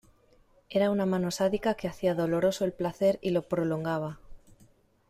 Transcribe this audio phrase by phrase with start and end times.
[0.67, 4.17] era una mano sádica que hacía doloroso el placer y lo prolongaba.